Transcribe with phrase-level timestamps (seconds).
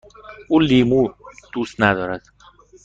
[0.49, 1.01] او لیمو
[1.53, 2.21] دوست ندارد.